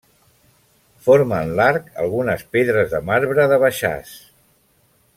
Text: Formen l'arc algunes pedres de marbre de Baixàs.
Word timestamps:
Formen 1.07 1.53
l'arc 1.59 1.91
algunes 2.05 2.47
pedres 2.57 2.91
de 2.97 3.05
marbre 3.13 3.49
de 3.55 3.63
Baixàs. 3.67 4.19